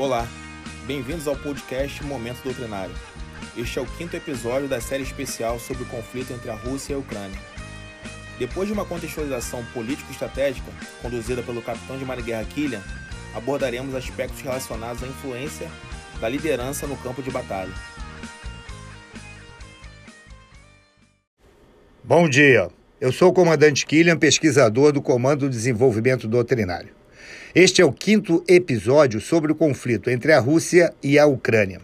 Olá, 0.00 0.26
bem-vindos 0.86 1.28
ao 1.28 1.36
podcast 1.36 2.02
Momento 2.04 2.42
Doutrinário. 2.42 2.94
Este 3.54 3.78
é 3.78 3.82
o 3.82 3.86
quinto 3.86 4.16
episódio 4.16 4.66
da 4.66 4.80
série 4.80 5.02
especial 5.02 5.58
sobre 5.60 5.82
o 5.82 5.86
conflito 5.88 6.32
entre 6.32 6.48
a 6.48 6.54
Rússia 6.54 6.94
e 6.94 6.96
a 6.96 6.98
Ucrânia. 6.98 7.38
Depois 8.38 8.66
de 8.66 8.72
uma 8.72 8.86
contextualização 8.86 9.62
político-estratégica 9.74 10.72
conduzida 11.02 11.42
pelo 11.42 11.60
capitão 11.60 11.98
de 11.98 12.22
guerra 12.22 12.46
Killian, 12.46 12.82
abordaremos 13.34 13.94
aspectos 13.94 14.40
relacionados 14.40 15.04
à 15.04 15.06
influência 15.06 15.70
da 16.18 16.30
liderança 16.30 16.86
no 16.86 16.96
campo 16.96 17.22
de 17.22 17.30
batalha. 17.30 17.74
Bom 22.02 22.26
dia, 22.26 22.70
eu 22.98 23.12
sou 23.12 23.28
o 23.28 23.34
comandante 23.34 23.84
Killian, 23.84 24.16
pesquisador 24.16 24.92
do 24.92 25.02
Comando 25.02 25.46
de 25.46 25.54
Desenvolvimento 25.54 26.26
Doutrinário. 26.26 26.99
Este 27.54 27.82
é 27.82 27.84
o 27.84 27.92
quinto 27.92 28.44
episódio 28.48 29.20
sobre 29.20 29.52
o 29.52 29.54
conflito 29.54 30.08
entre 30.10 30.32
a 30.32 30.38
Rússia 30.38 30.92
e 31.02 31.18
a 31.18 31.26
Ucrânia. 31.26 31.80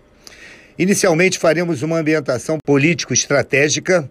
Inicialmente 0.78 1.38
faremos 1.38 1.82
uma 1.82 1.98
ambientação 1.98 2.58
político-estratégica, 2.64 4.10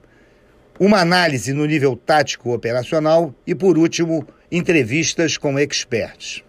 uma 0.80 1.00
análise 1.00 1.54
no 1.54 1.66
nível 1.66 1.96
tático 1.96 2.54
operacional 2.54 3.34
e, 3.46 3.54
por 3.54 3.78
último, 3.78 4.28
entrevistas 4.52 5.38
com 5.38 5.60
experts. 5.60 6.44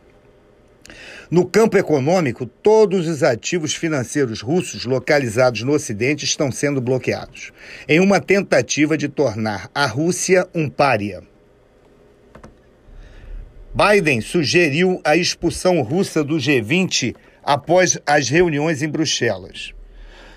No 1.30 1.44
campo 1.44 1.76
econômico, 1.76 2.46
todos 2.46 3.08
os 3.08 3.22
ativos 3.22 3.74
financeiros 3.74 4.40
russos 4.40 4.84
localizados 4.84 5.62
no 5.62 5.72
Ocidente 5.72 6.24
estão 6.24 6.52
sendo 6.52 6.80
bloqueados, 6.80 7.52
em 7.88 7.98
uma 7.98 8.20
tentativa 8.20 8.96
de 8.96 9.08
tornar 9.08 9.68
a 9.74 9.86
Rússia 9.86 10.46
um 10.54 10.68
pária. 10.68 11.22
Biden 13.76 14.22
sugeriu 14.22 15.02
a 15.04 15.18
expulsão 15.18 15.82
russa 15.82 16.24
do 16.24 16.36
G20 16.36 17.14
após 17.42 17.98
as 18.06 18.30
reuniões 18.30 18.82
em 18.82 18.88
Bruxelas. 18.88 19.74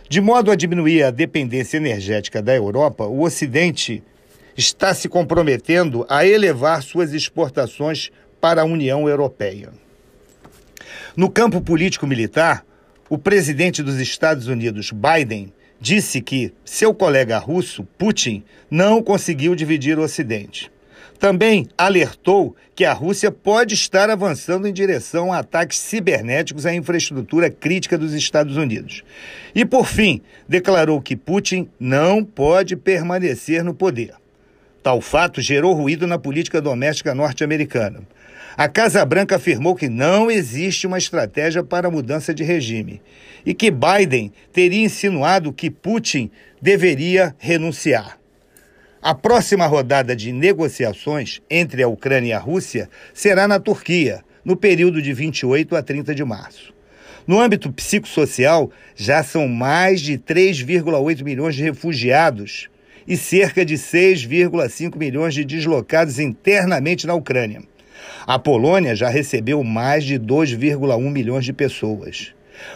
De 0.10 0.20
modo 0.20 0.52
a 0.52 0.56
diminuir 0.56 1.04
a 1.04 1.10
dependência 1.10 1.78
energética 1.78 2.42
da 2.42 2.54
Europa, 2.54 3.06
o 3.06 3.22
Ocidente 3.22 4.04
está 4.58 4.94
se 4.94 5.08
comprometendo 5.08 6.06
a 6.10 6.26
elevar 6.26 6.84
suas 6.84 7.14
exportações 7.14 8.12
para 8.42 8.64
a 8.64 8.66
União 8.66 9.08
Europeia. 9.08 9.70
No 11.16 11.30
campo 11.30 11.62
político-militar, 11.62 12.66
o 13.10 13.18
presidente 13.18 13.82
dos 13.82 14.02
Estados 14.02 14.48
Unidos, 14.48 14.92
Biden, 14.92 15.54
disse 15.80 16.20
que 16.20 16.54
seu 16.66 16.94
colega 16.94 17.38
russo, 17.38 17.86
Putin, 17.98 18.44
não 18.70 19.02
conseguiu 19.02 19.56
dividir 19.56 19.98
o 19.98 20.04
Ocidente. 20.04 20.70
Também 21.20 21.68
alertou 21.78 22.56
que 22.74 22.86
a 22.86 22.94
Rússia 22.94 23.30
pode 23.30 23.74
estar 23.74 24.10
avançando 24.10 24.66
em 24.66 24.72
direção 24.72 25.34
a 25.34 25.40
ataques 25.40 25.78
cibernéticos 25.78 26.66
à 26.66 26.74
infraestrutura 26.74 27.50
crítica 27.50 27.98
dos 27.98 28.14
Estados 28.14 28.56
Unidos. 28.56 29.04
E, 29.54 29.66
por 29.66 29.86
fim, 29.86 30.22
declarou 30.48 31.02
que 31.02 31.18
Putin 31.18 31.68
não 31.78 32.24
pode 32.24 32.78
permanecer 32.78 33.66
no 33.66 33.74
poder. 33.74 34.14
Tal 34.82 35.02
fato 35.02 35.42
gerou 35.42 35.74
ruído 35.74 36.08
na 36.08 36.18
política 36.18 36.62
doméstica 36.62 37.14
norte-americana. 37.14 38.02
A 38.56 38.70
Casa 38.70 39.06
Branca 39.06 39.36
afirmou 39.36 39.76
que 39.76 39.90
não 39.90 40.32
existe 40.32 40.88
uma 40.88 40.98
estratégia 40.98 41.64
para 41.64 41.90
a 41.90 41.92
mudança 41.92 42.34
de 42.34 42.44
regime 42.46 43.02
e 43.46 43.54
que 43.54 43.72
Biden 43.72 44.32
teria 44.54 44.86
insinuado 44.86 45.52
que 45.52 45.70
Putin 45.70 46.32
deveria 46.62 47.36
renunciar. 47.40 48.19
A 49.02 49.16
próxima 49.16 49.66
rodada 49.66 50.14
de 50.14 50.34
negociações 50.34 51.40
entre 51.50 51.82
a 51.82 51.88
Ucrânia 51.88 52.32
e 52.32 52.34
a 52.34 52.38
Rússia 52.38 52.90
será 53.14 53.48
na 53.48 53.58
Turquia, 53.58 54.26
no 54.44 54.58
período 54.58 55.02
de 55.02 55.14
28 55.14 55.74
a 55.74 55.82
30 55.82 56.14
de 56.14 56.22
março. 56.26 56.74
No 57.26 57.40
âmbito 57.40 57.72
psicossocial, 57.72 58.70
já 58.98 59.24
são 59.24 59.48
mais 59.48 60.02
de 60.02 60.18
3,8 60.18 61.24
milhões 61.24 61.56
de 61.56 61.64
refugiados 61.64 62.68
e 63.08 63.16
cerca 63.16 63.64
de 63.64 63.76
6,5 63.76 64.98
milhões 64.98 65.34
de 65.34 65.46
deslocados 65.46 66.20
internamente 66.20 67.08
na 67.08 67.14
Ucrânia. 67.14 67.64
A 68.28 68.38
Polônia 68.38 68.98
já 68.98 69.08
recebeu 69.08 69.64
mais 69.64 70.04
de 70.04 70.20
2,1 70.20 71.10
milhões 71.10 71.46
de 71.46 71.54
pessoas. 71.54 72.34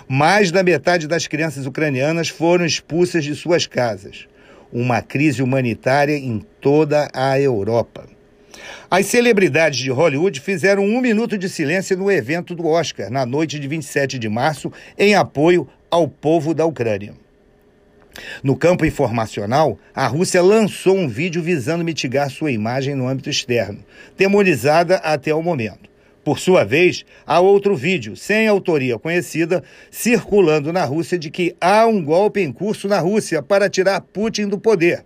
Mais 0.08 0.54
da 0.54 0.64
metade 0.64 1.06
das 1.06 1.28
crianças 1.28 1.66
ucranianas 1.66 2.30
foram 2.30 2.66
expulsas 2.66 3.26
de 3.26 3.36
suas 3.36 3.68
casas 3.68 4.26
uma 4.74 5.04
crise 5.04 5.44
humanitária 5.44 6.18
em 6.18 6.40
toda 6.60 7.08
a 7.14 7.40
Europa. 7.40 8.06
As 8.90 9.06
celebridades 9.06 9.80
de 9.80 9.92
Hollywood 9.92 10.40
fizeram 10.40 10.84
um 10.84 11.00
minuto 11.00 11.38
de 11.38 11.48
silêncio 11.48 11.96
no 11.96 12.12
evento 12.12 12.56
do 12.56 12.66
Oscar, 12.66 13.12
na 13.12 13.26
noite 13.26 13.60
de 13.60 13.68
27 13.68 14.18
de 14.18 14.28
março, 14.28 14.72
em 14.98 15.14
apoio 15.14 15.68
ao 15.92 16.08
povo 16.08 16.54
da 16.54 16.66
Ucrânia. 16.66 17.14
No 18.44 18.56
campo 18.56 18.86
informacional, 18.86 19.78
a 19.94 20.08
Rússia 20.08 20.42
lançou 20.42 20.96
um 20.96 21.08
vídeo 21.08 21.42
visando 21.42 21.84
mitigar 21.84 22.30
sua 22.30 22.52
imagem 22.52 22.96
no 22.96 23.08
âmbito 23.08 23.30
externo, 23.30 23.84
temorizada 24.16 24.98
até 24.98 25.34
o 25.34 25.42
momento. 25.42 25.93
Por 26.24 26.40
sua 26.40 26.64
vez, 26.64 27.04
há 27.26 27.40
outro 27.42 27.76
vídeo, 27.76 28.16
sem 28.16 28.48
autoria 28.48 28.98
conhecida, 28.98 29.62
circulando 29.92 30.72
na 30.72 30.86
Rússia 30.86 31.20
de 31.20 31.30
que 31.30 31.56
há 31.60 31.86
um 31.86 32.04
golpe 32.04 32.40
em 32.40 32.52
curso 32.52 32.88
na 32.88 33.00
Rússia 33.00 33.42
para 33.42 33.70
tirar 33.70 34.00
Putin 34.00 34.48
do 34.48 34.58
poder. 34.58 35.04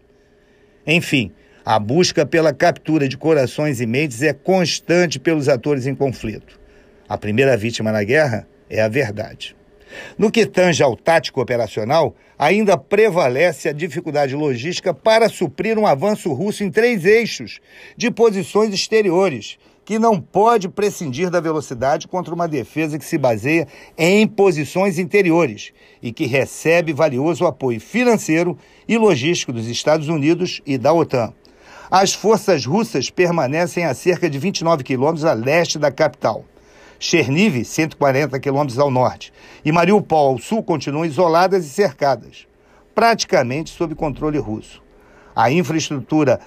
Enfim, 0.85 1.31
a 1.66 1.79
busca 1.79 2.25
pela 2.25 2.53
captura 2.53 3.07
de 3.07 3.17
corações 3.17 3.81
e 3.81 3.85
mentes 3.85 4.22
é 4.22 4.31
constante 4.31 5.19
pelos 5.19 5.50
atores 5.50 5.88
em 5.88 5.95
conflito. 5.95 6.59
A 7.09 7.17
primeira 7.17 7.57
vítima 7.57 7.91
na 7.91 8.03
guerra 8.03 8.47
é 8.69 8.81
a 8.81 8.88
verdade. 8.88 9.55
No 10.17 10.29
que 10.31 10.45
tange 10.45 10.84
ao 10.84 10.95
tático 10.95 11.41
operacional, 11.41 12.16
ainda 12.38 12.78
prevalece 12.78 13.69
a 13.69 13.73
dificuldade 13.73 14.35
logística 14.35 14.94
para 14.94 15.29
suprir 15.29 15.79
um 15.79 15.88
avanço 15.88 16.31
russo 16.34 16.63
em 16.63 16.69
três 16.69 17.05
eixos 17.05 17.59
de 17.95 18.11
posições 18.11 18.73
exteriores, 18.73 19.57
que 19.88 19.98
não 19.98 20.20
pode 20.20 20.68
prescindir 20.68 21.30
da 21.30 21.40
velocidade 21.40 22.09
contra 22.09 22.36
uma 22.36 22.46
defesa 22.46 23.00
que 23.00 23.06
se 23.06 23.18
baseia 23.18 23.70
em 23.98 24.28
posições 24.28 25.00
interiores 25.00 25.72
e 26.03 26.12
que 26.12 26.25
recebe 26.25 26.92
valioso 26.92 27.46
apoio 27.46 27.80
financeiro 27.80 28.58
e 28.86 28.97
logístico 28.97 29.53
dos 29.53 29.66
Estados 29.66 30.09
Unidos 30.09 30.62
e 30.66 30.78
da 30.78 30.92
OTAN. 30.92 31.31
As 31.90 32.14
forças 32.14 32.66
russas 32.66 33.09
permanecem 33.09 33.86
a 33.86 33.94
cerca 33.94 34.30
de 34.30 34.38
29 34.38 34.84
quilômetros 34.84 35.24
a 35.24 35.31
leste 35.31 35.80
da 35.80 35.90
capital. 35.90 36.44
Cherniv, 37.00 37.64
140 37.64 38.38
quilômetros 38.42 38.80
ao 38.80 38.92
norte, 38.92 39.31
e 39.64 39.72
Mariupol, 39.72 40.34
ao 40.34 40.38
sul, 40.38 40.62
continuam 40.62 41.06
isoladas 41.06 41.66
e 41.66 41.70
cercadas, 41.70 42.46
praticamente 42.94 43.70
sob 43.70 43.96
controle 43.96 44.38
russo. 44.38 44.84
A 45.34 45.50
infraestrutura 45.50 46.42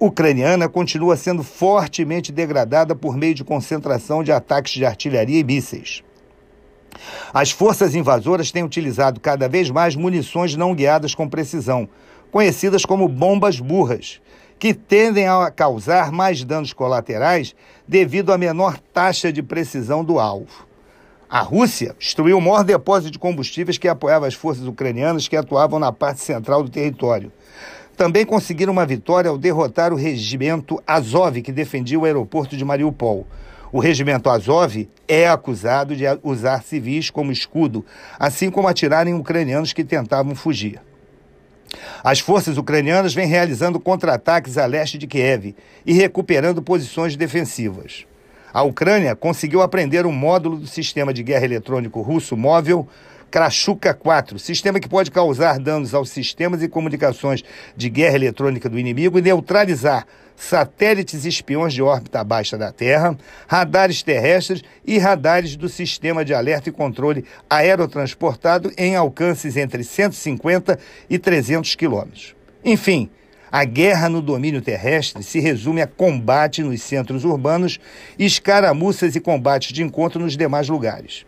ucraniana 0.00 0.68
continua 0.68 1.16
sendo 1.16 1.42
fortemente 1.42 2.30
degradada 2.30 2.94
por 2.94 3.16
meio 3.16 3.34
de 3.34 3.44
concentração 3.44 4.22
de 4.22 4.30
ataques 4.30 4.72
de 4.72 4.84
artilharia 4.84 5.40
e 5.40 5.44
mísseis. 5.44 6.02
As 7.32 7.50
forças 7.50 7.94
invasoras 7.94 8.50
têm 8.50 8.62
utilizado 8.62 9.20
cada 9.20 9.48
vez 9.48 9.70
mais 9.70 9.94
munições 9.94 10.56
não 10.56 10.74
guiadas 10.74 11.14
com 11.14 11.28
precisão, 11.28 11.88
conhecidas 12.30 12.84
como 12.84 13.08
bombas 13.08 13.60
burras, 13.60 14.20
que 14.58 14.74
tendem 14.74 15.28
a 15.28 15.50
causar 15.50 16.10
mais 16.10 16.42
danos 16.42 16.72
colaterais 16.72 17.54
devido 17.86 18.32
à 18.32 18.38
menor 18.38 18.78
taxa 18.92 19.32
de 19.32 19.42
precisão 19.42 20.04
do 20.04 20.18
alvo. 20.18 20.66
A 21.30 21.40
Rússia 21.40 21.94
destruiu 21.98 22.38
o 22.38 22.40
maior 22.40 22.64
depósito 22.64 23.12
de 23.12 23.18
combustíveis 23.18 23.76
que 23.76 23.86
apoiava 23.86 24.26
as 24.26 24.34
forças 24.34 24.66
ucranianas 24.66 25.28
que 25.28 25.36
atuavam 25.36 25.78
na 25.78 25.92
parte 25.92 26.20
central 26.20 26.62
do 26.62 26.70
território, 26.70 27.30
também 27.98 28.24
conseguiram 28.24 28.72
uma 28.72 28.86
vitória 28.86 29.28
ao 29.28 29.36
derrotar 29.36 29.92
o 29.92 29.96
regimento 29.96 30.80
Azov, 30.86 31.42
que 31.42 31.50
defendia 31.50 31.98
o 31.98 32.04
aeroporto 32.04 32.56
de 32.56 32.64
Mariupol. 32.64 33.26
O 33.72 33.80
regimento 33.80 34.30
Azov 34.30 34.88
é 35.08 35.28
acusado 35.28 35.96
de 35.96 36.04
usar 36.22 36.62
civis 36.62 37.10
como 37.10 37.32
escudo, 37.32 37.84
assim 38.16 38.52
como 38.52 38.68
atirar 38.68 39.08
em 39.08 39.14
ucranianos 39.14 39.72
que 39.72 39.82
tentavam 39.82 40.36
fugir. 40.36 40.80
As 42.02 42.20
forças 42.20 42.56
ucranianas 42.56 43.14
vêm 43.14 43.26
realizando 43.26 43.80
contra-ataques 43.80 44.56
a 44.56 44.64
leste 44.64 44.96
de 44.96 45.08
Kiev 45.08 45.56
e 45.84 45.92
recuperando 45.92 46.62
posições 46.62 47.16
defensivas. 47.16 48.06
A 48.54 48.62
Ucrânia 48.62 49.16
conseguiu 49.16 49.60
aprender 49.60 50.06
um 50.06 50.12
módulo 50.12 50.56
do 50.56 50.68
sistema 50.68 51.12
de 51.12 51.24
guerra 51.24 51.46
eletrônico 51.46 52.00
russo 52.00 52.36
móvel 52.36 52.88
Krashuka 53.30 53.92
4, 53.92 54.38
sistema 54.38 54.80
que 54.80 54.88
pode 54.88 55.10
causar 55.10 55.58
danos 55.58 55.94
aos 55.94 56.10
sistemas 56.10 56.62
e 56.62 56.68
comunicações 56.68 57.42
de 57.76 57.88
guerra 57.90 58.16
eletrônica 58.16 58.68
do 58.68 58.78
inimigo 58.78 59.18
e 59.18 59.22
neutralizar 59.22 60.06
satélites 60.36 61.24
espiões 61.24 61.74
de 61.74 61.82
órbita 61.82 62.22
baixa 62.22 62.56
da 62.56 62.72
Terra, 62.72 63.18
radares 63.46 64.02
terrestres 64.02 64.62
e 64.86 64.96
radares 64.96 65.56
do 65.56 65.68
sistema 65.68 66.24
de 66.24 66.32
alerta 66.32 66.68
e 66.68 66.72
controle 66.72 67.24
aerotransportado 67.50 68.72
em 68.78 68.94
alcances 68.94 69.56
entre 69.56 69.82
150 69.82 70.78
e 71.10 71.18
300 71.18 71.74
quilômetros. 71.74 72.36
Enfim, 72.64 73.10
a 73.50 73.64
guerra 73.64 74.08
no 74.08 74.22
domínio 74.22 74.62
terrestre 74.62 75.22
se 75.22 75.40
resume 75.40 75.82
a 75.82 75.86
combate 75.86 76.62
nos 76.62 76.82
centros 76.82 77.24
urbanos, 77.24 77.80
escaramuças 78.18 79.16
e 79.16 79.20
combates 79.20 79.72
de 79.72 79.82
encontro 79.82 80.20
nos 80.20 80.36
demais 80.36 80.68
lugares. 80.68 81.26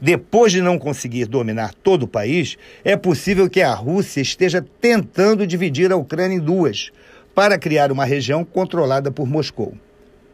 Depois 0.00 0.52
de 0.52 0.62
não 0.62 0.78
conseguir 0.78 1.26
dominar 1.26 1.74
todo 1.74 2.04
o 2.04 2.08
país, 2.08 2.56
é 2.84 2.96
possível 2.96 3.48
que 3.50 3.60
a 3.60 3.74
Rússia 3.74 4.20
esteja 4.20 4.64
tentando 4.80 5.46
dividir 5.46 5.90
a 5.92 5.96
Ucrânia 5.96 6.36
em 6.36 6.40
duas, 6.40 6.90
para 7.34 7.56
criar 7.56 7.92
uma 7.92 8.04
região 8.04 8.44
controlada 8.44 9.12
por 9.12 9.28
Moscou. 9.28 9.72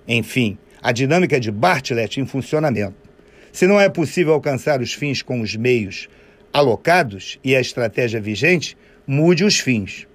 Enfim, 0.09 0.57
a 0.83 0.91
dinâmica 0.91 1.39
de 1.39 1.51
Bartlett 1.51 2.21
em 2.21 2.27
funcionamento. 2.27 2.97
Se 3.53 3.67
não 3.67 3.81
é 3.81 3.89
possível 3.89 4.33
alcançar 4.33 4.81
os 4.81 4.95
fins 4.95 5.23
com 5.23 5.41
os 5.41 5.55
meios 5.55 6.09
alocados 6.53 7.39
e 7.43 7.55
a 7.55 7.61
estratégia 7.61 8.21
vigente, 8.21 8.77
mude 9.07 9.45
os 9.45 9.59
fins. 9.59 10.07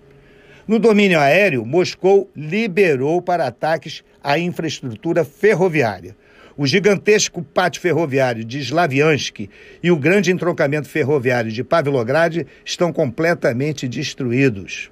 No 0.68 0.80
domínio 0.80 1.20
aéreo, 1.20 1.66
Moscou 1.66 2.30
liberou 2.36 3.22
para 3.22 3.46
ataques 3.46 4.04
à 4.24 4.40
infraestrutura 4.40 5.26
ferroviária. 5.26 6.16
O 6.62 6.68
gigantesco 6.68 7.42
pátio 7.42 7.82
ferroviário 7.82 8.44
de 8.44 8.60
Slaviansk 8.60 9.50
e 9.82 9.92
o 9.92 9.96
grande 9.96 10.30
entroncamento 10.30 10.90
ferroviário 10.90 11.50
de 11.50 11.64
Pavlograd 11.64 12.46
estão 12.66 12.92
completamente 12.92 13.88
destruídos. 13.88 14.92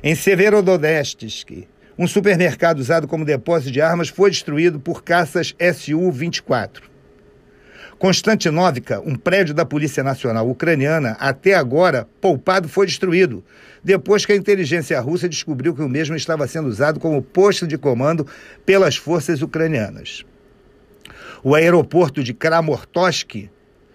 Em 0.00 0.14
Severodonetsk, 0.14 1.66
um 1.98 2.06
supermercado 2.06 2.78
usado 2.78 3.08
como 3.08 3.24
depósito 3.24 3.72
de 3.72 3.80
armas 3.80 4.08
foi 4.08 4.30
destruído 4.30 4.78
por 4.78 5.02
caças 5.02 5.56
Su-24. 5.58 6.82
Konstantinovka, 7.98 9.00
um 9.04 9.16
prédio 9.16 9.52
da 9.52 9.66
Polícia 9.66 10.04
Nacional 10.04 10.48
Ucraniana, 10.48 11.16
até 11.18 11.52
agora 11.54 12.06
poupado, 12.20 12.68
foi 12.68 12.86
destruído, 12.86 13.44
depois 13.82 14.24
que 14.24 14.30
a 14.30 14.36
inteligência 14.36 15.00
russa 15.00 15.28
descobriu 15.28 15.74
que 15.74 15.82
o 15.82 15.88
mesmo 15.88 16.14
estava 16.14 16.46
sendo 16.46 16.68
usado 16.68 17.00
como 17.00 17.20
posto 17.20 17.66
de 17.66 17.76
comando 17.76 18.24
pelas 18.64 18.96
forças 18.96 19.42
ucranianas. 19.42 20.24
O 21.42 21.54
aeroporto 21.54 22.22
de 22.22 22.34
Kramatorsk 22.34 23.48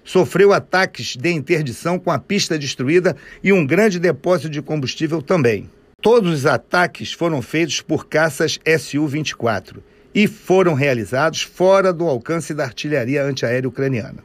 sofreu 0.03 0.53
ataques 0.53 1.15
de 1.17 1.29
interdição 1.29 1.99
com 1.99 2.09
a 2.11 2.19
pista 2.19 2.57
destruída 2.57 3.15
e 3.43 3.51
um 3.51 3.65
grande 3.65 3.99
depósito 3.99 4.49
de 4.49 4.61
combustível 4.61 5.21
também. 5.21 5.69
Todos 6.01 6.33
os 6.33 6.45
ataques 6.45 7.11
foram 7.13 7.41
feitos 7.41 7.81
por 7.81 8.07
caças 8.07 8.59
Su-24 8.79 9.77
e 10.13 10.27
foram 10.27 10.73
realizados 10.73 11.41
fora 11.41 11.91
do 11.91 12.07
alcance 12.07 12.53
da 12.53 12.63
artilharia 12.63 13.23
antiaérea 13.23 13.67
ucraniana. 13.67 14.23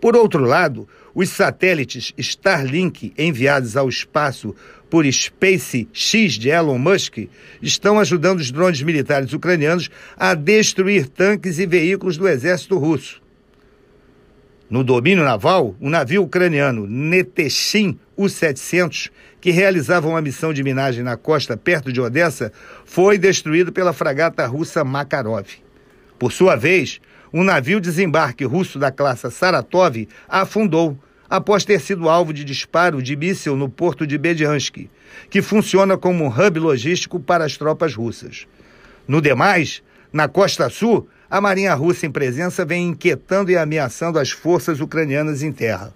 Por 0.00 0.16
outro 0.16 0.44
lado, 0.44 0.88
os 1.14 1.30
satélites 1.30 2.12
Starlink 2.16 3.12
enviados 3.16 3.76
ao 3.76 3.88
espaço 3.88 4.54
por 4.90 5.04
SpaceX 5.10 6.34
de 6.38 6.48
Elon 6.48 6.78
Musk 6.78 7.28
estão 7.60 7.98
ajudando 7.98 8.40
os 8.40 8.50
drones 8.50 8.82
militares 8.82 9.32
ucranianos 9.32 9.90
a 10.16 10.34
destruir 10.34 11.08
tanques 11.08 11.58
e 11.58 11.66
veículos 11.66 12.16
do 12.16 12.28
exército 12.28 12.78
russo. 12.78 13.20
No 14.70 14.84
domínio 14.84 15.24
naval, 15.24 15.74
o 15.80 15.88
navio 15.88 16.22
ucraniano 16.22 16.86
Neteshin 16.86 17.98
U-700, 18.16 19.10
que 19.40 19.50
realizava 19.50 20.08
uma 20.08 20.20
missão 20.20 20.52
de 20.52 20.62
minagem 20.62 21.02
na 21.02 21.16
costa 21.16 21.56
perto 21.56 21.92
de 21.92 22.00
Odessa, 22.00 22.52
foi 22.84 23.16
destruído 23.16 23.72
pela 23.72 23.92
fragata 23.92 24.44
russa 24.46 24.84
Makarov. 24.84 25.46
Por 26.18 26.32
sua 26.32 26.56
vez, 26.56 27.00
um 27.32 27.42
navio 27.42 27.80
desembarque 27.80 28.44
russo 28.44 28.78
da 28.78 28.90
classe 28.90 29.30
Saratov 29.30 30.08
afundou 30.28 30.98
após 31.28 31.64
ter 31.64 31.80
sido 31.80 32.08
alvo 32.08 32.32
de 32.32 32.44
disparo 32.44 33.02
de 33.02 33.14
míssil 33.14 33.56
no 33.56 33.68
porto 33.68 34.06
de 34.06 34.16
Bediansky, 34.16 34.90
que 35.28 35.42
funciona 35.42 35.98
como 35.98 36.24
um 36.24 36.28
hub 36.28 36.58
logístico 36.58 37.20
para 37.20 37.44
as 37.44 37.56
tropas 37.56 37.94
russas. 37.94 38.46
No 39.06 39.20
demais, 39.20 39.82
na 40.12 40.26
costa 40.26 40.70
sul, 40.70 41.08
a 41.30 41.40
Marinha 41.40 41.74
Russa 41.74 42.06
em 42.06 42.10
presença 42.10 42.64
vem 42.64 42.88
inquietando 42.88 43.50
e 43.50 43.56
ameaçando 43.56 44.18
as 44.18 44.30
forças 44.30 44.80
ucranianas 44.80 45.42
em 45.42 45.52
terra. 45.52 45.92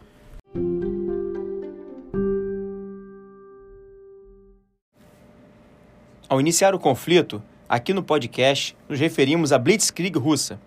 Ao 6.29 6.41
iniciar 6.41 6.75
o 6.75 6.79
conflito, 6.79 7.43
aqui 7.69 7.93
no 7.95 8.03
podcast 8.03 8.77
nos 8.89 8.99
referimos 8.99 9.53
à 9.53 9.59
Blitzkrieg 9.59 10.19
russa, 10.19 10.59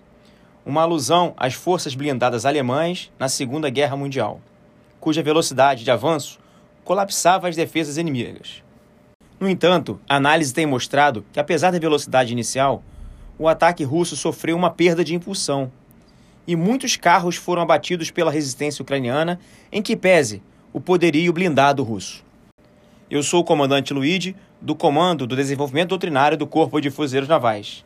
uma 0.65 0.81
alusão 0.81 1.33
às 1.37 1.53
forças 1.53 1.93
blindadas 1.93 2.45
alemãs 2.45 3.11
na 3.19 3.29
Segunda 3.29 3.69
Guerra 3.69 3.95
Mundial, 3.95 4.41
cuja 4.99 5.21
velocidade 5.21 5.83
de 5.83 5.91
avanço 5.91 6.39
colapsava 6.83 7.47
as 7.47 7.55
defesas 7.55 7.97
inimigas. 7.97 8.63
No 9.39 9.47
entanto, 9.49 9.99
a 10.09 10.15
análise 10.15 10.53
tem 10.53 10.65
mostrado 10.65 11.23
que, 11.31 11.39
apesar 11.39 11.71
da 11.71 11.79
velocidade 11.79 12.31
inicial, 12.31 12.83
o 13.37 13.47
ataque 13.47 13.83
russo 13.83 14.15
sofreu 14.15 14.55
uma 14.55 14.69
perda 14.69 15.03
de 15.03 15.13
impulsão 15.13 15.71
e 16.47 16.55
muitos 16.55 16.95
carros 16.95 17.35
foram 17.35 17.61
abatidos 17.61 18.11
pela 18.11 18.31
resistência 18.31 18.81
ucraniana, 18.81 19.39
em 19.71 19.81
que 19.81 19.95
pese 19.95 20.41
o 20.71 20.79
poderio 20.79 21.33
blindado 21.33 21.83
russo. 21.83 22.23
Eu 23.09 23.21
sou 23.23 23.41
o 23.41 23.43
comandante 23.43 23.93
Luigi, 23.93 24.35
do 24.61 24.75
Comando 24.75 25.27
do 25.27 25.35
Desenvolvimento 25.35 25.89
Doutrinário 25.89 26.37
do 26.37 26.47
Corpo 26.47 26.79
de 26.79 26.89
Fuzileiros 26.89 27.29
Navais. 27.29 27.83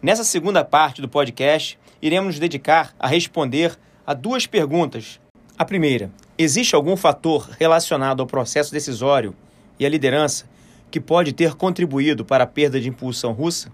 Nessa 0.00 0.24
segunda 0.24 0.64
parte 0.64 1.00
do 1.02 1.08
podcast, 1.08 1.78
iremos 2.00 2.34
nos 2.34 2.38
dedicar 2.38 2.94
a 2.98 3.06
responder 3.06 3.78
a 4.06 4.14
duas 4.14 4.46
perguntas. 4.46 5.20
A 5.58 5.64
primeira: 5.64 6.10
existe 6.36 6.74
algum 6.74 6.96
fator 6.96 7.48
relacionado 7.58 8.20
ao 8.20 8.26
processo 8.26 8.72
decisório 8.72 9.34
e 9.78 9.86
à 9.86 9.88
liderança 9.88 10.46
que 10.90 11.00
pode 11.00 11.32
ter 11.32 11.54
contribuído 11.54 12.24
para 12.24 12.44
a 12.44 12.46
perda 12.46 12.80
de 12.80 12.88
impulsão 12.88 13.32
russa? 13.32 13.70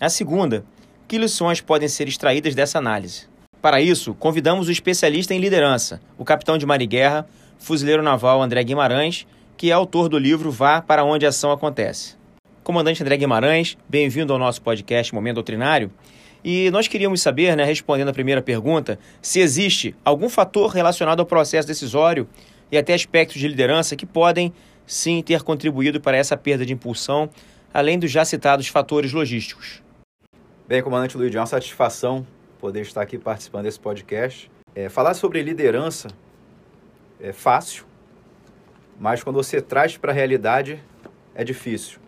A 0.00 0.08
segunda, 0.08 0.64
que 1.06 1.18
lições 1.18 1.60
podem 1.60 1.88
ser 1.88 2.08
extraídas 2.08 2.54
dessa 2.54 2.78
análise? 2.78 3.28
Para 3.60 3.80
isso, 3.80 4.14
convidamos 4.14 4.68
o 4.68 4.72
especialista 4.72 5.34
em 5.34 5.38
liderança, 5.38 6.00
o 6.16 6.24
capitão 6.24 6.56
de 6.56 6.64
mar 6.64 6.80
e 6.80 6.86
guerra, 6.86 7.26
fuzileiro 7.58 8.02
naval 8.02 8.42
André 8.42 8.64
Guimarães, 8.64 9.26
que 9.56 9.70
é 9.70 9.72
autor 9.74 10.08
do 10.08 10.18
livro 10.18 10.50
Vá 10.50 10.80
para 10.80 11.04
onde 11.04 11.26
a 11.26 11.28
ação 11.28 11.52
acontece. 11.52 12.16
Comandante 12.64 13.02
André 13.02 13.18
Guimarães, 13.18 13.76
bem-vindo 13.86 14.32
ao 14.32 14.38
nosso 14.38 14.62
podcast 14.62 15.14
Momento 15.14 15.34
Doutrinário. 15.34 15.90
E 16.42 16.70
nós 16.70 16.88
queríamos 16.88 17.20
saber, 17.20 17.56
né, 17.56 17.64
respondendo 17.64 18.08
a 18.08 18.12
primeira 18.12 18.40
pergunta, 18.40 18.98
se 19.20 19.40
existe 19.40 19.94
algum 20.04 20.28
fator 20.28 20.70
relacionado 20.70 21.20
ao 21.20 21.26
processo 21.26 21.68
decisório 21.68 22.26
e 22.72 22.78
até 22.78 22.94
aspectos 22.94 23.38
de 23.38 23.46
liderança 23.46 23.96
que 23.96 24.06
podem 24.06 24.52
sim 24.86 25.22
ter 25.22 25.42
contribuído 25.42 26.00
para 26.00 26.16
essa 26.16 26.36
perda 26.36 26.64
de 26.64 26.72
impulsão, 26.72 27.28
além 27.72 27.98
dos 27.98 28.10
já 28.10 28.24
citados 28.24 28.68
fatores 28.68 29.12
logísticos. 29.12 29.82
Bem, 30.66 30.82
comandante 30.82 31.16
Luiz, 31.16 31.34
é 31.34 31.38
uma 31.38 31.46
satisfação 31.46 32.26
poder 32.58 32.82
estar 32.82 33.02
aqui 33.02 33.18
participando 33.18 33.64
desse 33.64 33.80
podcast. 33.80 34.50
É, 34.74 34.88
falar 34.88 35.14
sobre 35.14 35.42
liderança 35.42 36.08
é 37.20 37.32
fácil, 37.32 37.84
mas 38.98 39.22
quando 39.22 39.36
você 39.36 39.60
traz 39.60 39.96
para 39.96 40.12
a 40.12 40.14
realidade 40.14 40.82
é 41.34 41.44
difícil. 41.44 41.98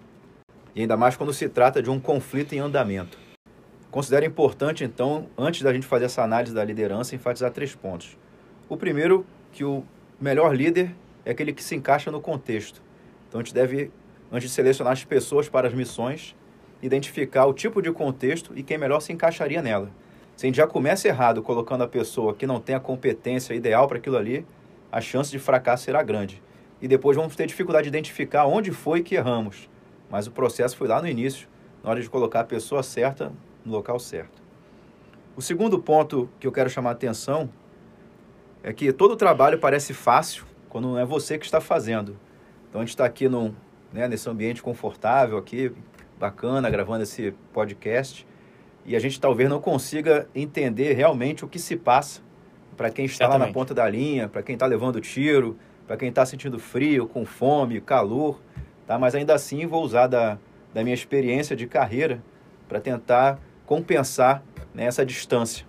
E 0.74 0.80
ainda 0.80 0.96
mais 0.96 1.16
quando 1.16 1.32
se 1.32 1.48
trata 1.48 1.82
de 1.82 1.90
um 1.90 2.00
conflito 2.00 2.54
em 2.54 2.58
andamento. 2.58 3.21
Considero 3.92 4.24
importante, 4.24 4.82
então, 4.84 5.28
antes 5.36 5.60
da 5.60 5.70
gente 5.70 5.86
fazer 5.86 6.06
essa 6.06 6.22
análise 6.22 6.54
da 6.54 6.64
liderança, 6.64 7.14
enfatizar 7.14 7.50
três 7.50 7.74
pontos. 7.74 8.16
O 8.66 8.74
primeiro, 8.74 9.26
que 9.52 9.66
o 9.66 9.84
melhor 10.18 10.56
líder 10.56 10.94
é 11.26 11.30
aquele 11.30 11.52
que 11.52 11.62
se 11.62 11.74
encaixa 11.74 12.10
no 12.10 12.18
contexto. 12.18 12.82
Então, 13.28 13.38
a 13.38 13.44
gente 13.44 13.52
deve, 13.52 13.90
antes 14.32 14.48
de 14.48 14.54
selecionar 14.54 14.94
as 14.94 15.04
pessoas 15.04 15.46
para 15.46 15.68
as 15.68 15.74
missões, 15.74 16.34
identificar 16.80 17.44
o 17.44 17.52
tipo 17.52 17.82
de 17.82 17.92
contexto 17.92 18.54
e 18.56 18.62
quem 18.62 18.78
melhor 18.78 19.00
se 19.00 19.12
encaixaria 19.12 19.60
nela. 19.60 19.90
Se 20.38 20.46
a 20.46 20.48
gente 20.48 20.56
já 20.56 20.66
começa 20.66 21.06
errado 21.06 21.42
colocando 21.42 21.84
a 21.84 21.86
pessoa 21.86 22.34
que 22.34 22.46
não 22.46 22.58
tem 22.58 22.74
a 22.74 22.80
competência 22.80 23.52
ideal 23.52 23.86
para 23.86 23.98
aquilo 23.98 24.16
ali, 24.16 24.46
a 24.90 25.02
chance 25.02 25.30
de 25.30 25.38
fracasso 25.38 25.84
será 25.84 26.02
grande. 26.02 26.42
E 26.80 26.88
depois 26.88 27.14
vamos 27.14 27.36
ter 27.36 27.46
dificuldade 27.46 27.82
de 27.82 27.88
identificar 27.90 28.46
onde 28.46 28.70
foi 28.70 29.02
que 29.02 29.16
erramos. 29.16 29.68
Mas 30.10 30.26
o 30.26 30.30
processo 30.30 30.78
foi 30.78 30.88
lá 30.88 31.02
no 31.02 31.08
início, 31.08 31.46
na 31.84 31.90
hora 31.90 32.00
de 32.00 32.08
colocar 32.08 32.40
a 32.40 32.44
pessoa 32.44 32.82
certa 32.82 33.30
no 33.64 33.72
local 33.72 33.98
certo. 33.98 34.42
O 35.36 35.40
segundo 35.40 35.78
ponto 35.78 36.28
que 36.38 36.46
eu 36.46 36.52
quero 36.52 36.68
chamar 36.68 36.90
a 36.90 36.92
atenção 36.92 37.48
é 38.62 38.72
que 38.72 38.92
todo 38.92 39.16
trabalho 39.16 39.58
parece 39.58 39.94
fácil 39.94 40.44
quando 40.68 40.88
não 40.88 40.98
é 40.98 41.04
você 41.04 41.38
que 41.38 41.44
está 41.44 41.60
fazendo. 41.60 42.18
Então 42.68 42.80
a 42.80 42.84
gente 42.84 42.94
está 42.94 43.04
aqui 43.04 43.28
num, 43.28 43.54
né, 43.92 44.08
nesse 44.08 44.28
ambiente 44.28 44.62
confortável 44.62 45.36
aqui, 45.36 45.72
bacana, 46.18 46.70
gravando 46.70 47.02
esse 47.02 47.32
podcast. 47.52 48.26
E 48.84 48.96
a 48.96 48.98
gente 48.98 49.20
talvez 49.20 49.48
não 49.48 49.60
consiga 49.60 50.28
entender 50.34 50.92
realmente 50.94 51.44
o 51.44 51.48
que 51.48 51.58
se 51.58 51.76
passa 51.76 52.20
para 52.76 52.90
quem 52.90 53.04
está 53.04 53.24
Exatamente. 53.24 53.40
lá 53.40 53.46
na 53.46 53.52
ponta 53.52 53.74
da 53.74 53.88
linha, 53.88 54.28
para 54.28 54.42
quem 54.42 54.54
está 54.54 54.66
levando 54.66 55.00
tiro, 55.00 55.56
para 55.86 55.96
quem 55.96 56.08
está 56.08 56.24
sentindo 56.24 56.58
frio, 56.58 57.06
com 57.06 57.24
fome, 57.24 57.80
calor. 57.80 58.40
Tá? 58.86 58.98
Mas 58.98 59.14
ainda 59.14 59.34
assim 59.34 59.66
vou 59.66 59.84
usar 59.84 60.06
da, 60.06 60.38
da 60.72 60.82
minha 60.82 60.94
experiência 60.94 61.54
de 61.54 61.66
carreira 61.66 62.22
para 62.68 62.80
tentar 62.80 63.38
compensar 63.72 64.44
né, 64.74 64.84
essa 64.84 65.02
distância. 65.02 65.64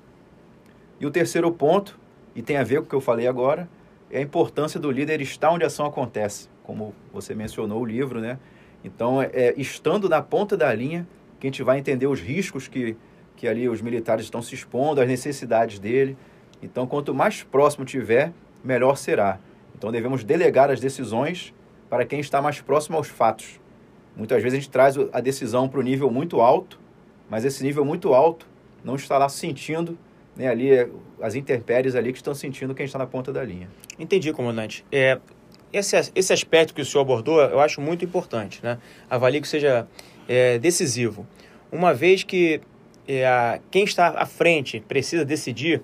E 0.99 1.05
o 1.05 1.11
terceiro 1.11 1.49
ponto, 1.53 1.97
e 2.35 2.41
tem 2.41 2.57
a 2.57 2.63
ver 2.63 2.79
com 2.79 2.85
o 2.85 2.89
que 2.89 2.95
eu 2.95 2.99
falei 2.99 3.29
agora, 3.29 3.69
é 4.11 4.17
a 4.17 4.21
importância 4.21 4.77
do 4.77 4.91
líder 4.91 5.21
estar 5.21 5.51
onde 5.51 5.63
a 5.63 5.67
ação 5.67 5.85
acontece. 5.85 6.49
Como 6.63 6.93
você 7.13 7.33
mencionou 7.33 7.81
o 7.81 7.85
livro, 7.85 8.19
né? 8.19 8.37
Então, 8.83 9.21
é, 9.21 9.29
é, 9.31 9.53
estando 9.55 10.09
na 10.09 10.21
ponta 10.21 10.57
da 10.57 10.73
linha, 10.73 11.07
que 11.39 11.47
a 11.47 11.49
gente 11.49 11.63
vai 11.63 11.79
entender 11.79 12.05
os 12.05 12.19
riscos 12.19 12.67
que, 12.67 12.97
que 13.37 13.47
ali 13.47 13.69
os 13.69 13.81
militares 13.81 14.25
estão 14.25 14.41
se 14.41 14.53
expondo, 14.53 14.99
as 14.99 15.07
necessidades 15.07 15.79
dele, 15.79 16.17
Então, 16.61 16.85
quanto 16.85 17.13
mais 17.13 17.41
próximo 17.41 17.85
tiver, 17.85 18.33
melhor 18.61 18.97
será. 18.97 19.39
Então, 19.77 19.93
devemos 19.93 20.25
delegar 20.25 20.69
as 20.69 20.81
decisões 20.81 21.53
para 21.89 22.05
quem 22.05 22.19
está 22.19 22.41
mais 22.41 22.59
próximo 22.59 22.97
aos 22.97 23.07
fatos. 23.07 23.61
Muitas 24.13 24.43
vezes 24.43 24.57
a 24.57 24.61
gente 24.61 24.69
traz 24.69 24.97
a 25.13 25.21
decisão 25.21 25.69
para 25.69 25.79
o 25.79 25.83
nível 25.83 26.11
muito 26.11 26.41
alto, 26.41 26.82
mas 27.29 27.45
esse 27.45 27.63
nível 27.63 27.83
muito 27.85 28.13
alto 28.13 28.47
não 28.83 28.95
está 28.95 29.17
lá 29.17 29.29
sentindo 29.29 29.97
né, 30.35 30.47
ali 30.47 30.69
as 31.21 31.35
intempéries 31.35 31.95
ali 31.95 32.11
que 32.11 32.17
estão 32.17 32.33
sentindo 32.33 32.73
quem 32.73 32.85
está 32.85 32.97
na 32.97 33.05
ponta 33.05 33.31
da 33.31 33.43
linha. 33.43 33.69
Entendi, 33.97 34.31
comandante. 34.33 34.85
É, 34.91 35.19
esse, 35.71 35.95
esse 36.13 36.33
aspecto 36.33 36.73
que 36.73 36.81
o 36.81 36.85
senhor 36.85 37.01
abordou, 37.01 37.41
eu 37.41 37.59
acho 37.59 37.81
muito 37.81 38.03
importante. 38.03 38.59
Né? 38.63 38.77
Avalie 39.09 39.41
que 39.41 39.47
seja 39.47 39.87
é, 40.27 40.57
decisivo. 40.59 41.27
Uma 41.71 41.93
vez 41.93 42.23
que 42.23 42.61
é, 43.07 43.59
quem 43.71 43.83
está 43.83 44.09
à 44.09 44.25
frente 44.25 44.79
precisa 44.87 45.25
decidir, 45.25 45.81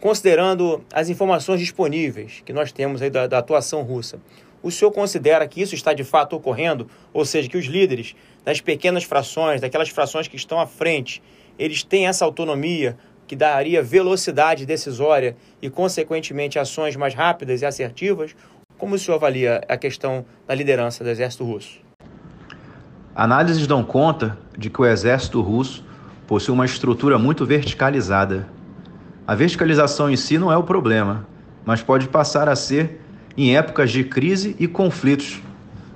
considerando 0.00 0.84
as 0.92 1.08
informações 1.08 1.60
disponíveis 1.60 2.42
que 2.44 2.52
nós 2.52 2.72
temos 2.72 3.02
aí 3.02 3.10
da, 3.10 3.26
da 3.26 3.38
atuação 3.38 3.82
russa, 3.82 4.20
o 4.62 4.70
senhor 4.70 4.90
considera 4.90 5.46
que 5.48 5.60
isso 5.60 5.74
está 5.74 5.92
de 5.92 6.04
fato 6.04 6.36
ocorrendo? 6.36 6.86
Ou 7.12 7.24
seja, 7.24 7.48
que 7.48 7.56
os 7.56 7.64
líderes 7.64 8.14
das 8.44 8.60
pequenas 8.60 9.04
frações, 9.04 9.60
daquelas 9.60 9.88
frações 9.88 10.28
que 10.28 10.36
estão 10.36 10.60
à 10.60 10.66
frente, 10.66 11.22
eles 11.58 11.82
têm 11.82 12.06
essa 12.06 12.24
autonomia 12.24 12.96
que 13.26 13.36
daria 13.36 13.82
velocidade 13.82 14.66
decisória 14.66 15.36
e, 15.62 15.70
consequentemente, 15.70 16.58
ações 16.58 16.96
mais 16.96 17.14
rápidas 17.14 17.62
e 17.62 17.66
assertivas? 17.66 18.34
Como 18.76 18.94
o 18.94 18.98
senhor 18.98 19.18
avalia 19.18 19.60
a 19.68 19.76
questão 19.76 20.24
da 20.48 20.54
liderança 20.54 21.04
do 21.04 21.10
exército 21.10 21.44
russo? 21.44 21.80
Análises 23.14 23.66
dão 23.66 23.84
conta 23.84 24.38
de 24.56 24.70
que 24.70 24.80
o 24.80 24.86
exército 24.86 25.40
russo 25.40 25.84
possui 26.26 26.54
uma 26.54 26.64
estrutura 26.64 27.18
muito 27.18 27.44
verticalizada. 27.44 28.48
A 29.26 29.34
verticalização 29.34 30.10
em 30.10 30.16
si 30.16 30.38
não 30.38 30.50
é 30.50 30.56
o 30.56 30.62
problema, 30.62 31.26
mas 31.64 31.82
pode 31.82 32.08
passar 32.08 32.48
a 32.48 32.56
ser 32.56 33.00
em 33.36 33.56
épocas 33.56 33.90
de 33.90 34.02
crise 34.02 34.56
e 34.58 34.66
conflitos, 34.66 35.40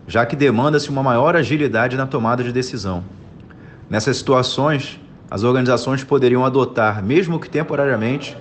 já 0.06 0.24
que 0.26 0.36
demanda-se 0.36 0.90
uma 0.90 1.02
maior 1.02 1.36
agilidade 1.36 1.96
na 1.96 2.06
tomada 2.06 2.42
de 2.42 2.52
decisão. 2.52 3.04
Nessas 3.88 4.18
situações, 4.18 5.00
as 5.30 5.42
organizações 5.42 6.04
poderiam 6.04 6.44
adotar, 6.44 7.02
mesmo 7.02 7.40
que 7.40 7.48
temporariamente, 7.48 8.36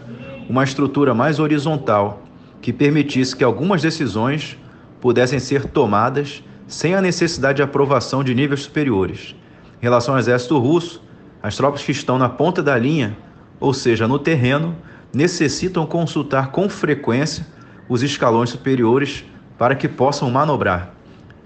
uma 0.50 0.64
estrutura 0.64 1.14
mais 1.14 1.40
horizontal 1.40 2.22
que 2.62 2.74
permitisse 2.74 3.36
que 3.36 3.44
algumas 3.44 3.82
decisões 3.82 4.58
pudessem 5.02 5.40
ser 5.40 5.66
tomadas 5.66 6.44
sem 6.68 6.96
a 6.96 7.02
necessidade 7.02 7.58
de 7.58 7.62
aprovação 7.62 8.24
de 8.24 8.34
níveis 8.34 8.62
superiores. 8.62 9.36
Em 9.82 9.84
relação 9.84 10.14
ao 10.14 10.20
exército 10.20 10.58
russo, 10.58 11.02
as 11.42 11.58
tropas 11.58 11.84
que 11.84 11.92
estão 11.92 12.18
na 12.18 12.30
ponta 12.30 12.64
da 12.64 12.78
linha, 12.78 13.18
ou 13.60 13.74
seja, 13.74 14.08
no 14.08 14.18
terreno, 14.18 14.76
necessitam 15.14 15.86
consultar 15.86 16.52
com 16.52 16.70
frequência 16.70 17.46
os 17.90 18.02
escalões 18.02 18.50
superiores 18.50 19.26
para 19.58 19.76
que 19.76 19.88
possam 19.88 20.32
manobrar. 20.32 20.94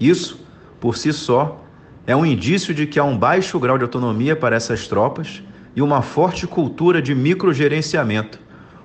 Isso, 0.00 0.40
por 0.80 0.96
si 0.96 1.12
só, 1.12 1.64
é 2.06 2.14
um 2.14 2.24
indício 2.24 2.72
de 2.72 2.86
que 2.86 2.98
há 2.98 3.04
um 3.04 3.18
baixo 3.18 3.58
grau 3.58 3.76
de 3.76 3.84
autonomia 3.84 4.34
para 4.34 4.56
essas 4.56 4.86
tropas 4.86 5.42
e 5.74 5.82
uma 5.82 6.02
forte 6.02 6.46
cultura 6.46 7.02
de 7.02 7.14
microgerenciamento, 7.14 8.40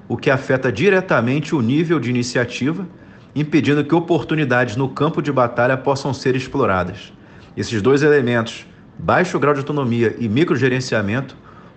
o 0.07 0.17
que 0.17 0.29
afeta 0.29 0.71
diretamente 0.71 1.55
o 1.55 1.61
nível 1.61 1.99
de 1.99 2.09
iniciativa, 2.09 2.87
impedindo 3.35 3.83
que 3.83 3.95
oportunidades 3.95 4.75
no 4.75 4.89
campo 4.89 5.21
de 5.21 5.31
batalha 5.31 5.77
possam 5.77 6.13
ser 6.13 6.35
exploradas. 6.35 7.13
Esses 7.55 7.81
dois 7.81 8.03
elementos 8.03 8.65
baixo 8.97 9.39
grau 9.39 9.53
de 9.53 9.59
autonomia 9.59 10.15
e 10.19 10.27
microgerenciamento 10.27 11.35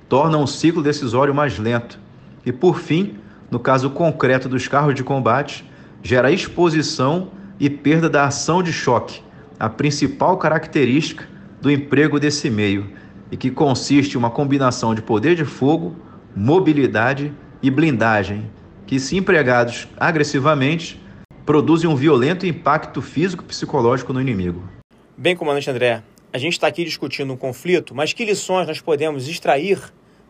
tornam 0.09 0.43
o 0.43 0.47
ciclo 0.47 0.83
decisório 0.83 1.35
mais 1.35 1.59
lento 1.59 1.99
e, 2.45 2.53
por 2.53 2.79
fim, 2.79 3.17
no 3.51 3.59
caso 3.59 3.91
concreto 3.91 4.49
dos 4.49 4.69
carros 4.69 4.95
de 4.95 5.03
combate, 5.03 5.65
gera 6.03 6.31
exposição 6.31 7.31
e 7.59 7.71
perda 7.71 8.09
da 8.09 8.25
ação 8.25 8.63
de 8.63 8.73
choque, 8.73 9.23
a 9.59 9.69
principal 9.69 10.37
característica 10.37 11.29
do 11.61 11.71
emprego 11.71 12.21
desse 12.21 12.51
meio, 12.51 12.93
e 13.31 13.37
que 13.37 13.51
consiste 13.51 14.15
em 14.15 14.19
uma 14.19 14.31
combinação 14.31 14.95
de 14.95 15.03
poder 15.03 15.35
de 15.35 15.45
fogo, 15.45 15.97
mobilidade 16.35 17.33
e 17.63 17.71
blindagem, 17.71 18.51
que, 18.87 19.01
se 19.01 19.17
empregados 19.17 19.89
agressivamente, 19.97 21.01
produzem 21.45 21.89
um 21.89 21.97
violento 21.97 22.47
impacto 22.47 23.03
físico-psicológico 23.03 24.13
no 24.13 24.21
inimigo. 24.21 24.63
Bem, 25.17 25.35
comandante 25.35 25.71
André, 25.71 26.03
a 26.33 26.39
gente 26.39 26.53
está 26.53 26.67
aqui 26.67 26.85
discutindo 26.85 27.33
um 27.33 27.37
conflito, 27.37 27.95
mas 27.95 28.13
que 28.13 28.25
lições 28.25 28.67
nós 28.67 28.81
podemos 28.81 29.27
extrair 29.27 29.81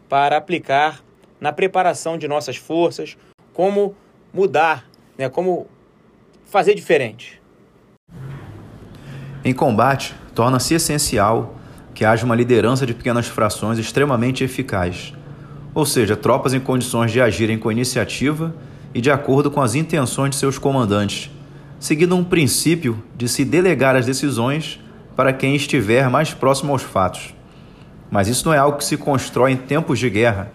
para 0.09 0.37
aplicar 0.37 1.03
na 1.41 1.53
preparação 1.53 2.17
de 2.17 2.29
nossas 2.29 2.57
forças, 2.57 3.17
como 3.53 3.95
mudar, 4.33 4.87
né, 5.19 5.29
como 5.29 5.67
fazer 6.45 6.75
diferente? 6.75 7.41
Em 9.47 9.55
combate, 9.55 10.13
torna-se 10.35 10.75
essencial 10.75 11.55
que 11.95 12.05
haja 12.05 12.27
uma 12.27 12.35
liderança 12.35 12.85
de 12.85 12.93
pequenas 12.93 13.29
frações 13.29 13.79
extremamente 13.79 14.43
eficaz, 14.43 15.15
ou 15.73 15.87
seja, 15.87 16.17
tropas 16.17 16.53
em 16.53 16.59
condições 16.59 17.13
de 17.13 17.21
agirem 17.21 17.57
com 17.57 17.71
iniciativa 17.71 18.53
e 18.93 19.01
de 19.01 19.09
acordo 19.09 19.49
com 19.49 19.63
as 19.63 19.77
intenções 19.77 20.31
de 20.31 20.37
seus 20.37 20.59
comandantes, 20.59 21.31
seguindo 21.79 22.17
um 22.17 22.25
princípio 22.25 23.01
de 23.17 23.29
se 23.29 23.45
delegar 23.45 23.95
as 23.95 24.05
decisões 24.05 24.81
para 25.15 25.33
quem 25.33 25.55
estiver 25.55 26.11
mais 26.11 26.35
próximo 26.35 26.73
aos 26.73 26.83
fatos. 26.83 27.33
Mas 28.11 28.27
isso 28.27 28.49
não 28.49 28.53
é 28.53 28.59
algo 28.59 28.79
que 28.79 28.85
se 28.85 28.97
constrói 28.97 29.53
em 29.53 29.57
tempos 29.57 30.01
de 30.01 30.11
guerra. 30.11 30.51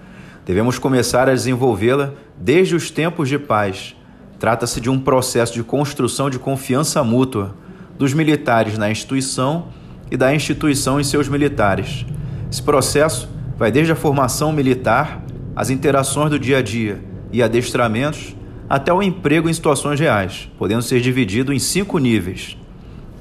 Devemos 0.46 0.78
começar 0.78 1.30
a 1.30 1.34
desenvolvê-la 1.34 2.12
desde 2.38 2.76
os 2.76 2.92
tempos 2.92 3.30
de 3.30 3.40
paz. 3.40 3.96
Trata-se 4.38 4.82
de 4.82 4.90
um 4.90 5.00
processo 5.00 5.54
de 5.54 5.64
construção 5.64 6.30
de 6.30 6.38
confiança 6.38 7.02
mútua 7.06 7.56
dos 7.98 8.14
militares 8.14 8.78
na 8.78 8.90
instituição 8.90 9.68
e 10.10 10.18
da 10.18 10.34
instituição 10.34 11.00
em 11.00 11.04
seus 11.04 11.30
militares. 11.30 12.06
Esse 12.52 12.62
processo 12.62 13.30
vai 13.58 13.72
desde 13.72 13.94
a 13.94 13.96
formação 13.96 14.52
militar, 14.52 15.24
as 15.56 15.70
interações 15.70 16.30
do 16.30 16.40
dia 16.40 16.58
a 16.58 16.62
dia 16.62 17.04
e 17.32 17.42
adestramentos, 17.42 18.36
até 18.70 18.92
o 18.92 19.04
emprego 19.04 19.50
em 19.50 19.54
situações 19.54 20.00
reais, 20.00 20.50
podendo 20.58 20.82
ser 20.82 21.00
dividido 21.02 21.54
em 21.54 21.60
cinco 21.60 21.98
níveis. 21.98 22.58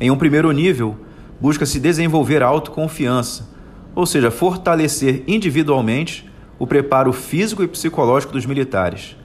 Em 0.01 0.11
um 0.11 0.17
primeiro 0.17 0.51
nível, 0.53 0.97
busca-se 1.41 1.79
desenvolver 1.79 2.43
autoconfiança, 2.43 3.49
ou 3.95 4.07
seja, 4.07 4.31
fortalecer 4.31 5.23
individualmente 5.27 6.29
o 6.59 6.67
preparo 6.67 7.13
físico 7.13 7.63
e 7.63 7.69
psicológico 7.69 8.33
dos 8.33 8.47
militares. 8.47 9.17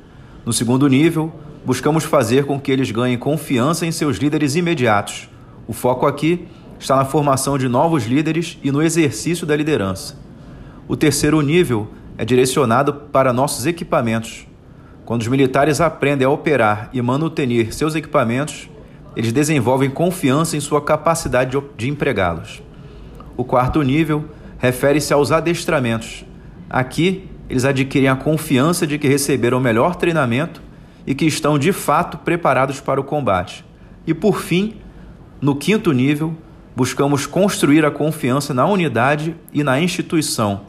No 0.45 0.53
segundo 0.53 0.87
nível, 0.87 1.33
buscamos 1.65 2.03
fazer 2.03 2.45
com 2.45 2.59
que 2.59 2.71
eles 2.71 2.91
ganhem 2.91 3.17
confiança 3.17 3.85
em 3.85 3.91
seus 3.91 4.17
líderes 4.17 4.55
imediatos. 4.55 5.29
O 5.67 5.73
foco 5.73 6.05
aqui 6.05 6.47
está 6.79 6.95
na 6.95 7.05
formação 7.05 7.57
de 7.57 7.67
novos 7.67 8.05
líderes 8.05 8.59
e 8.63 8.71
no 8.71 8.81
exercício 8.81 9.47
da 9.47 9.55
liderança. 9.55 10.15
O 10.87 10.95
terceiro 10.95 11.41
nível 11.41 11.87
é 12.17 12.23
direcionado 12.23 12.93
para 12.93 13.33
nossos 13.33 13.65
equipamentos. 13.65 14.47
Quando 15.05 15.21
os 15.21 15.27
militares 15.27 15.81
aprendem 15.81 16.25
a 16.25 16.29
operar 16.29 16.89
e 16.93 17.01
manutenir 17.01 17.73
seus 17.73 17.95
equipamentos, 17.95 18.69
eles 19.15 19.31
desenvolvem 19.31 19.89
confiança 19.89 20.57
em 20.57 20.59
sua 20.59 20.81
capacidade 20.81 21.57
de 21.77 21.89
empregá-los. 21.89 22.61
O 23.37 23.43
quarto 23.43 23.81
nível 23.81 24.25
refere-se 24.57 25.13
aos 25.13 25.31
adestramentos. 25.31 26.25
Aqui, 26.69 27.29
eles 27.49 27.65
adquirem 27.65 28.09
a 28.09 28.15
confiança 28.15 28.85
de 28.85 28.97
que 28.97 29.07
receberam 29.07 29.57
o 29.57 29.61
melhor 29.61 29.95
treinamento 29.95 30.61
e 31.05 31.13
que 31.13 31.25
estão 31.25 31.57
de 31.57 31.71
fato 31.71 32.17
preparados 32.17 32.79
para 32.79 32.99
o 32.99 33.03
combate. 33.03 33.63
E 34.07 34.13
por 34.13 34.39
fim, 34.41 34.75
no 35.41 35.55
quinto 35.55 35.91
nível, 35.91 36.33
buscamos 36.75 37.25
construir 37.25 37.85
a 37.85 37.91
confiança 37.91 38.53
na 38.53 38.65
unidade 38.65 39.35
e 39.53 39.63
na 39.63 39.79
instituição. 39.79 40.61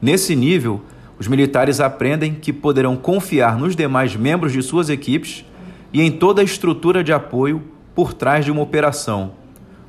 Nesse 0.00 0.34
nível, 0.36 0.80
os 1.18 1.28
militares 1.28 1.80
aprendem 1.80 2.34
que 2.34 2.52
poderão 2.52 2.96
confiar 2.96 3.56
nos 3.56 3.76
demais 3.76 4.16
membros 4.16 4.52
de 4.52 4.62
suas 4.62 4.88
equipes 4.88 5.44
e 5.92 6.00
em 6.00 6.10
toda 6.10 6.40
a 6.40 6.44
estrutura 6.44 7.04
de 7.04 7.12
apoio 7.12 7.62
por 7.94 8.12
trás 8.12 8.44
de 8.44 8.50
uma 8.50 8.62
operação. 8.62 9.32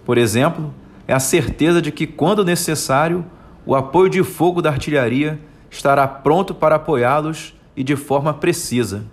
Por 0.06 0.18
exemplo, 0.18 0.74
é 1.08 1.14
a 1.14 1.20
certeza 1.20 1.82
de 1.82 1.92
que, 1.92 2.06
quando 2.06 2.44
necessário, 2.44 3.26
o 3.66 3.76
apoio 3.76 4.10
de 4.10 4.24
fogo 4.24 4.62
da 4.62 4.70
artilharia 4.70 5.40
estará 5.72 6.08
pronto 6.08 6.54
para 6.54 6.76
apoiá-los 6.76 7.54
e 7.76 7.84
de 7.84 7.96
forma 7.96 8.34
precisa. 8.34 9.04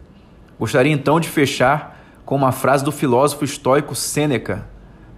Gostaria 0.58 0.92
então 0.92 1.18
de 1.18 1.28
fechar 1.28 1.98
com 2.24 2.36
uma 2.36 2.52
frase 2.52 2.84
do 2.84 2.92
filósofo 2.92 3.44
estoico 3.44 3.94
Sêneca. 3.94 4.68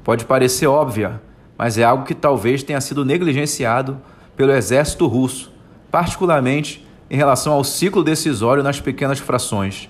Pode 0.05 0.25
parecer 0.25 0.67
óbvia, 0.67 1.21
mas 1.57 1.79
é 1.79 1.85
algo 1.85 2.05
que 2.05 2.15
talvez 2.15 2.63
tenha 2.63 2.81
sido 2.81 3.05
negligenciado 3.05 4.01
pelo 4.37 4.53
exército 4.53 5.07
russo, 5.07 5.53
particularmente 5.91 6.85
em 7.09 7.17
relação 7.17 7.53
ao 7.53 7.63
ciclo 7.63 8.03
decisório 8.03 8.63
nas 8.63 8.81
pequenas 8.81 9.19
frações. 9.19 9.89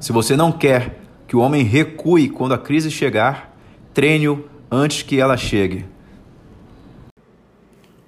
Se 0.00 0.12
você 0.12 0.34
não 0.34 0.50
quer 0.50 0.98
que 1.28 1.36
o 1.36 1.40
homem 1.40 1.62
recue 1.62 2.28
quando 2.28 2.54
a 2.54 2.58
crise 2.58 2.90
chegar, 2.90 3.56
treine-o 3.94 4.48
antes 4.70 5.02
que 5.02 5.20
ela 5.20 5.36
chegue. 5.36 5.84